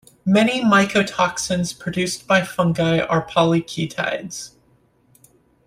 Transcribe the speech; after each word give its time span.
Many 0.25 0.61
mycotoxins 0.63 1.77
produced 1.77 2.25
by 2.25 2.41
fungi 2.43 3.01
are 3.01 3.23
polyketides. 3.23 4.53